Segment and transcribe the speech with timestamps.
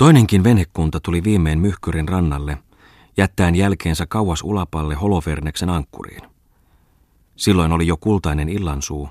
[0.00, 2.58] Toinenkin venhekunta tuli viimein Myhkyrin rannalle,
[3.16, 6.22] jättäen jälkeensä kauas ulapalle Holoferneksen ankkuriin.
[7.36, 9.08] Silloin oli jo kultainen illansuu.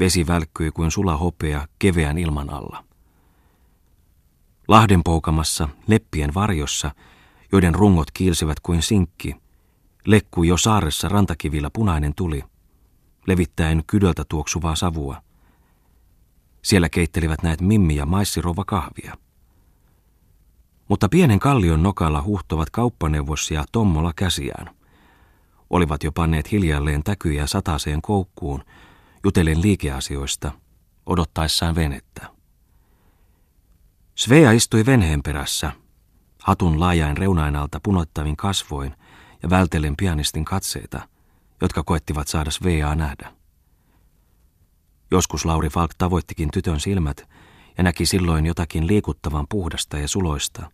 [0.00, 2.84] Vesi välkkyi kuin sula hopea keveän ilman alla.
[4.68, 6.90] Lahden poukamassa, leppien varjossa,
[7.52, 9.36] joiden rungot kiilsivät kuin sinkki,
[10.06, 12.44] lekkui jo saaressa rantakivillä punainen tuli,
[13.26, 15.22] levittäen kydöltä tuoksuvaa savua.
[16.62, 19.16] Siellä keittelivät näet Mimmi ja Maissirova kahvia.
[20.88, 24.74] Mutta pienen kallion nokalla huhtovat kauppaneuvos ja Tommola käsiään.
[25.70, 28.64] Olivat jo panneet hiljalleen täkyjä sataseen koukkuun,
[29.24, 30.52] jutellen liikeasioista,
[31.06, 32.26] odottaessaan venettä.
[34.14, 35.72] Svea istui venheen perässä,
[36.42, 38.94] hatun laajain reunainalta punottavin kasvoin
[39.42, 41.08] ja vältellen pianistin katseita,
[41.60, 43.32] jotka koettivat saada Sveaa nähdä.
[45.10, 47.28] Joskus Lauri Falk tavoittikin tytön silmät
[47.78, 50.70] ja näki silloin jotakin liikuttavan puhdasta ja suloista,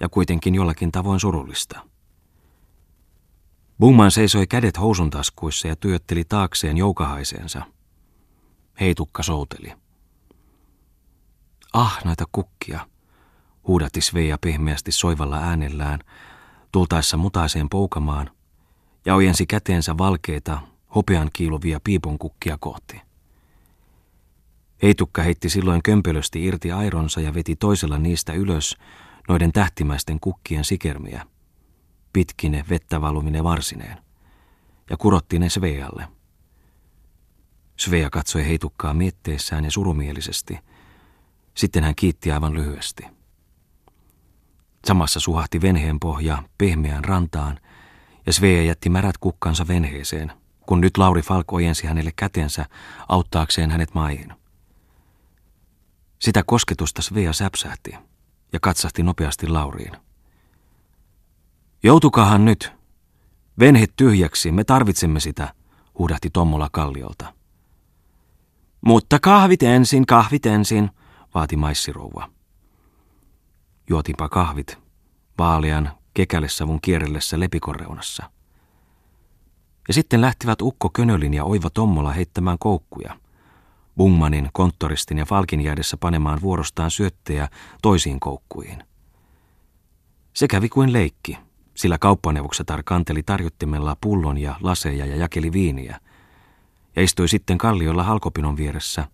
[0.00, 1.80] ja kuitenkin jollakin tavoin surullista.
[3.78, 7.62] Bungman seisoi kädet housun taskuissa ja työtteli taakseen joukahaiseensa.
[8.80, 9.72] Heitukka souteli.
[11.72, 12.88] Ah, noita kukkia,
[13.66, 16.00] huudatti Sveja pehmeästi soivalla äänellään,
[16.72, 18.30] tultaessa mutaiseen poukamaan,
[19.04, 20.60] ja ojensi käteensä valkeita,
[20.94, 23.00] hopean kiiluvia piiponkukkia kohti.
[24.82, 28.76] Heitukka heitti silloin kömpelösti irti aironsa ja veti toisella niistä ylös
[29.28, 31.26] noiden tähtimäisten kukkien sikermiä,
[32.12, 33.98] pitkine vettä valumine varsineen,
[34.90, 36.08] ja kurotti ne Svealle.
[37.76, 40.58] Svea katsoi heitukkaa mietteessään ja surumielisesti.
[41.54, 43.04] Sitten hän kiitti aivan lyhyesti.
[44.84, 47.60] Samassa suhahti venheen pohja pehmeään rantaan,
[48.26, 50.32] ja Svea jätti märät kukkansa venheeseen,
[50.66, 52.66] kun nyt Lauri Falk ojensi hänelle kätensä
[53.08, 54.32] auttaakseen hänet maihin.
[56.18, 57.96] Sitä kosketusta Svea säpsähti
[58.52, 59.96] ja katsahti nopeasti Lauriin.
[61.82, 62.72] Joutukahan nyt.
[63.58, 65.54] Venhe tyhjäksi, me tarvitsemme sitä,
[65.98, 67.34] huudahti Tommola kalliolta.
[68.80, 70.90] Mutta kahvit ensin, kahvit ensin,
[71.34, 72.30] vaati maissirouva.
[73.90, 74.78] Juotipa kahvit,
[75.38, 78.30] vaalean kekälessavun kierrellessä lepikorreunassa.
[79.88, 83.18] Ja sitten lähtivät Ukko Könölin ja Oiva Tommola heittämään koukkuja–
[83.96, 87.48] Bungmanin, konttoristin ja Falkin jäädessä panemaan vuorostaan syöttejä
[87.82, 88.84] toisiin koukkuihin.
[90.32, 91.38] Se kävi kuin leikki,
[91.74, 96.00] sillä kauppaneuvoksetar kanteli tarjottimella pullon ja laseja ja jakeli viiniä,
[96.96, 99.08] ja istui sitten kalliolla halkopinon vieressä,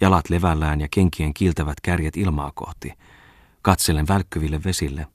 [0.00, 2.92] jalat levällään ja kenkien kiiltävät kärjet ilmaa kohti,
[3.62, 5.06] katsellen välkkyville vesille,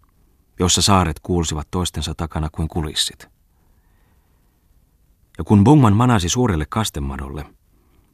[0.60, 3.30] jossa saaret kuulsivat toistensa takana kuin kulissit.
[5.38, 7.46] Ja kun Bungman manasi suurelle kastemadolle,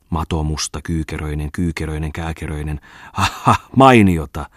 [0.09, 2.79] Mato musta, kyykeröinen, kyykeröinen, kääkeröinen.
[3.13, 4.49] Haha, mainiota.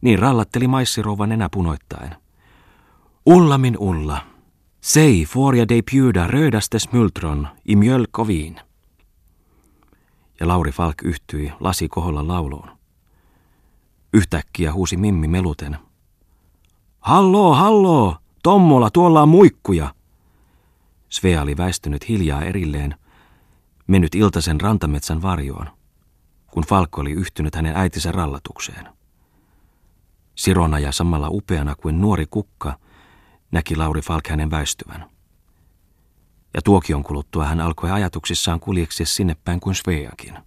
[0.00, 2.14] Niin rallatteli maissirouva nenä punoittain.
[3.26, 4.20] Ulla min Ulla.
[4.80, 8.60] Sei foria de pjuda rödaste smultron i mjölkoviin.
[10.40, 12.68] Ja Lauri Falk yhtyi lasi koholla lauluun.
[14.12, 15.78] Yhtäkkiä huusi Mimmi meluten.
[17.00, 18.16] Halloo, halloo!
[18.42, 19.94] Tommola, tuolla on muikkuja!
[21.08, 22.94] Svea oli väistynyt hiljaa erilleen–
[23.86, 25.66] mennyt iltaisen rantametsän varjoon,
[26.46, 28.88] kun Falkko oli yhtynyt hänen äitinsä rallatukseen.
[30.34, 32.78] Sirona ja samalla upeana kuin nuori kukka
[33.52, 35.10] näki Lauri Falk hänen väistyvän.
[36.54, 40.38] Ja tuokion kuluttua hän alkoi ajatuksissaan kuljeksia sinne päin kuin Sveakin.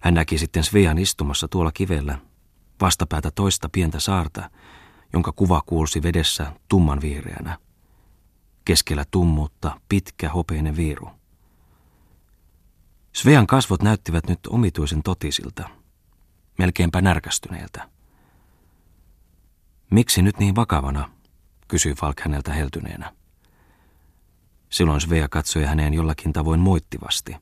[0.00, 2.18] Hän näki sitten Svean istumassa tuolla kivellä,
[2.80, 4.50] vastapäätä toista pientä saarta,
[5.12, 7.58] jonka kuva kuulsi vedessä tumman vihreänä.
[8.64, 11.10] Keskellä tummuutta pitkä hopeinen viiru.
[13.16, 15.70] Svean kasvot näyttivät nyt omituisen totisilta,
[16.58, 17.88] melkeinpä närkästyneeltä.
[19.90, 21.10] Miksi nyt niin vakavana,
[21.68, 23.12] kysyi Falk häneltä heltyneenä.
[24.70, 27.36] Silloin Svea katsoi häneen jollakin tavoin moittivasti.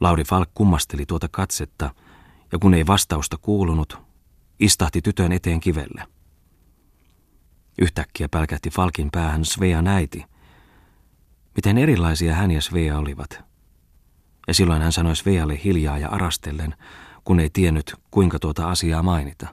[0.00, 1.94] Lauri Falk kummasteli tuota katsetta,
[2.52, 3.98] ja kun ei vastausta kuulunut,
[4.60, 6.06] istahti tytön eteen kivelle.
[7.80, 10.24] Yhtäkkiä pälkähti Falkin päähän Svea näiti.
[11.56, 13.40] Miten erilaisia hän ja Svea olivat–
[14.46, 16.74] ja silloin hän sanoi Svealle hiljaa ja arastellen,
[17.24, 19.46] kun ei tiennyt, kuinka tuota asiaa mainita.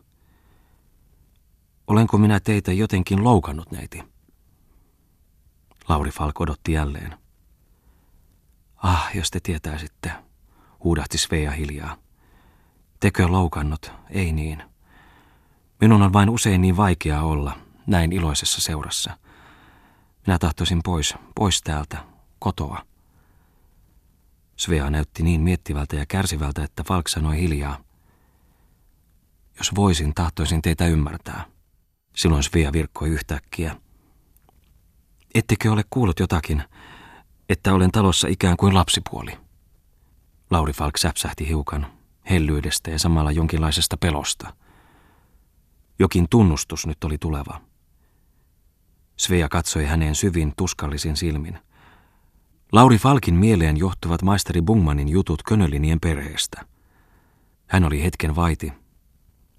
[1.88, 4.04] Olenko minä teitä jotenkin loukannut, neiti?
[5.90, 7.18] Lauri Falk odotti jälleen.
[8.78, 10.12] Ah, jos te tietäisitte,
[10.84, 11.98] huudahti Svea hiljaa.
[13.00, 13.92] Tekö loukannut?
[14.10, 14.64] Ei niin.
[15.82, 17.58] Minun on vain usein niin vaikeaa olla
[17.88, 19.18] näin iloisessa seurassa.
[20.28, 21.98] Minä tahtoisin pois, pois täältä,
[22.40, 22.93] kotoa.
[24.64, 27.78] Svea näytti niin miettivältä ja kärsivältä, että Falk sanoi hiljaa.
[29.58, 31.46] Jos voisin, tahtoisin teitä ymmärtää.
[32.16, 33.76] Silloin Svea virkkoi yhtäkkiä.
[35.36, 36.64] Ettekö ole kuullut jotakin,
[37.50, 39.38] että olen talossa ikään kuin lapsipuoli?
[40.52, 41.88] Lauri Falk säpsähti hiukan,
[42.30, 44.54] hellyydestä ja samalla jonkinlaisesta pelosta.
[46.00, 47.62] Jokin tunnustus nyt oli tuleva.
[49.18, 51.60] Svea katsoi häneen syvin tuskallisin silmin.
[52.74, 56.66] Lauri Falkin mieleen johtuvat maisteri Bungmanin jutut Könölinien perheestä.
[57.68, 58.74] Hän oli hetken vaiti,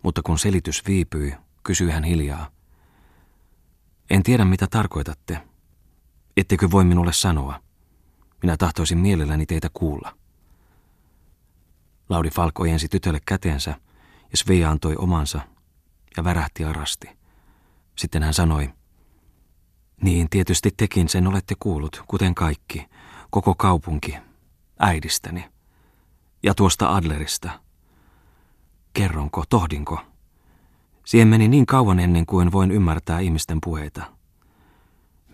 [0.02, 2.50] mutta kun selitys viipyi, kysyi hän hiljaa.
[4.11, 5.38] En tiedä, mitä tarkoitatte.
[6.37, 7.61] Ettekö voi minulle sanoa?
[8.43, 10.17] Minä tahtoisin mielelläni teitä kuulla.
[12.08, 13.70] Lauri Falk ojensi tytölle käteensä
[14.31, 15.40] ja Svea antoi omansa
[16.17, 17.08] ja värähti arasti.
[17.96, 18.72] Sitten hän sanoi,
[20.02, 22.87] niin tietysti tekin sen olette kuullut, kuten kaikki,
[23.31, 24.17] koko kaupunki,
[24.79, 25.44] äidistäni
[26.43, 27.61] ja tuosta Adlerista.
[28.93, 29.99] Kerronko, tohdinko?
[31.05, 34.02] Siihen meni niin kauan ennen kuin voin ymmärtää ihmisten puheita.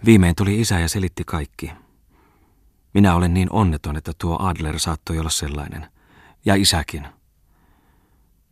[0.05, 1.73] Viimein tuli isä ja selitti kaikki.
[2.95, 5.87] Minä olen niin onneton, että tuo Adler saattoi olla sellainen.
[6.45, 7.07] Ja isäkin.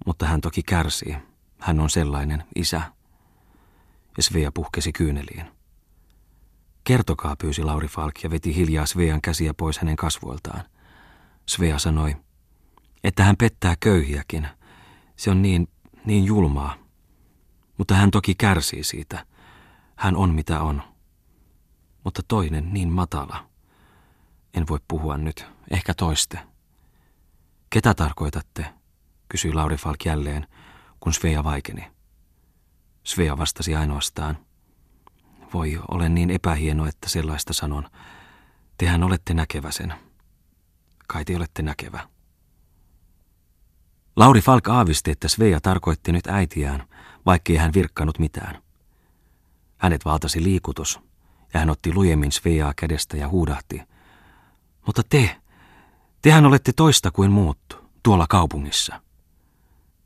[0.06, 1.16] Mutta hän toki kärsii.
[1.58, 2.82] Hän on sellainen, isä.
[4.16, 5.57] Ja Svea puhkesi kyyneliin.
[6.88, 10.64] Kertokaa, pyysi Lauri Falk ja veti hiljaa Svean käsiä pois hänen kasvoiltaan.
[11.46, 12.17] Svea sanoi,
[13.05, 14.49] että hän pettää köyhiäkin.
[15.17, 15.69] Se on niin,
[16.05, 16.75] niin julmaa.
[17.79, 19.26] Mutta hän toki kärsii siitä.
[19.96, 20.82] Hän on mitä on.
[22.05, 23.49] Mutta toinen niin matala.
[24.55, 26.38] En voi puhua nyt, ehkä toiste.
[27.70, 28.75] Ketä tarkoitatte?
[29.29, 30.46] kysyi Lauri Falk jälleen,
[31.00, 31.91] kun Svea vaikeni.
[33.05, 34.47] Svea vastasi ainoastaan.
[35.54, 37.88] Voi, olen niin epähieno, että sellaista sanon.
[38.78, 39.94] Tehän olette näkevä sen.
[41.06, 42.08] Kai te olette näkevä.
[44.16, 46.88] Lauri Falk aavisti, että Svea tarkoitti nyt äitiään,
[47.26, 48.62] vaikkei hän virkkanut mitään.
[49.78, 51.00] Hänet valtasi liikutus,
[51.54, 53.82] ja hän otti lujemmin Sveaa kädestä ja huudahti.
[54.86, 55.36] Mutta te,
[56.22, 57.58] tehän olette toista kuin muut,
[58.02, 59.02] tuolla kaupungissa.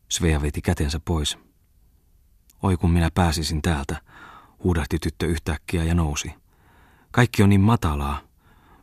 [0.09, 1.39] Svea veti kätensä pois.
[2.63, 4.01] Oi kun minä pääsisin täältä,
[4.65, 6.35] huudahti tyttö yhtäkkiä ja nousi.
[7.11, 8.21] Kaikki on niin matalaa.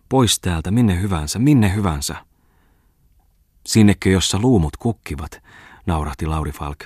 [0.10, 2.16] Pois täältä, minne hyvänsä, minne hyvänsä.
[3.66, 5.44] Sinnekö, jossa luumut kukkivat,
[5.86, 6.80] naurahti Lauri Falk.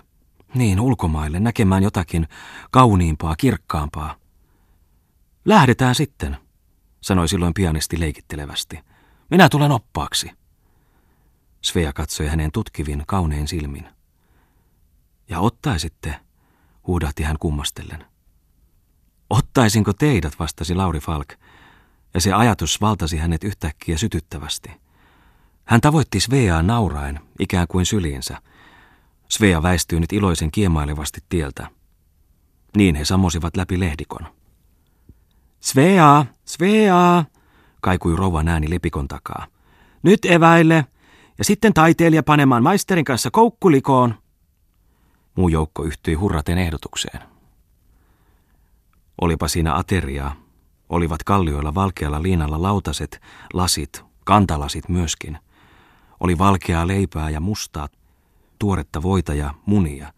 [0.54, 2.28] Niin, ulkomaille, näkemään jotakin
[2.72, 4.16] kauniimpaa, kirkkaampaa.
[5.46, 6.38] Lähdetään sitten,
[7.02, 8.80] sanoi silloin pianisti leikittelevästi.
[9.30, 10.32] Minä tulen oppaaksi.
[11.62, 13.88] Svea katsoi hänen tutkivin, kaunein silmin.
[15.30, 16.20] Ja ottaisitte,
[16.88, 18.13] huudahti hän kummastellen.
[19.34, 21.28] Ottaisinko teidät, vastasi Lauri Falk,
[22.14, 24.72] ja se ajatus valtasi hänet yhtäkkiä sytyttävästi.
[25.66, 28.38] Hän tavoitti Sveaa nauraen, ikään kuin syliinsä.
[29.30, 31.68] Svea väistyi nyt iloisen kiemailevasti tieltä.
[32.78, 34.28] Niin he samosivat läpi lehdikon.
[35.60, 37.26] Svea, Svea,
[37.82, 39.48] kaikui rouvan ääni lepikon takaa.
[40.04, 40.86] Nyt eväille,
[41.38, 44.16] ja sitten taiteilija panemaan maisterin kanssa koukkulikoon.
[45.36, 47.33] Muu joukko yhtyi hurraten ehdotukseen.
[49.22, 50.36] Olipa siinä ateriaa.
[50.90, 53.22] Olivat kallioilla valkealla liinalla lautaset,
[53.54, 55.38] lasit, kantalasit myöskin.
[56.20, 57.88] Oli valkeaa leipää ja mustaa,
[58.60, 60.14] tuoretta voita ja munia,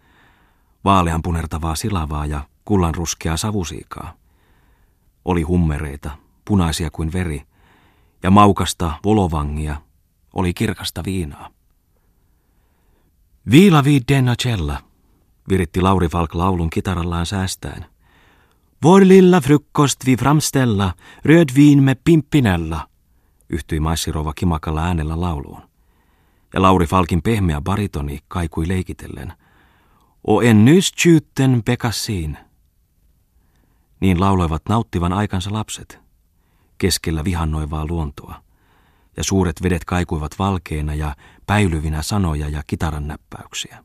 [0.83, 4.13] vaalean punertavaa silavaa ja kullanruskeaa savusiikaa.
[5.25, 6.11] Oli hummereita,
[6.45, 7.41] punaisia kuin veri,
[8.23, 9.81] ja maukasta volovangia,
[10.33, 11.49] oli kirkasta viinaa.
[13.51, 14.81] Viila vid denna cella,
[15.49, 17.85] viritti Lauri Falk laulun kitarallaan säästäen.
[18.85, 22.87] Vår lilla frukost vi framställa, rödvin med pimpinella,
[23.49, 25.61] yhtyi maissirova kimakalla äänellä lauluun.
[26.53, 29.33] Ja Lauri Falkin pehmeä baritoni kaikui leikitellen.
[30.27, 30.91] O en nys
[31.65, 32.37] pekassiin.
[33.99, 35.99] Niin lauloivat nauttivan aikansa lapset,
[36.77, 38.41] keskellä vihannoivaa luontoa.
[39.17, 41.15] Ja suuret vedet kaikuivat valkeina ja
[41.47, 43.83] päilyvinä sanoja ja kitaran näppäyksiä.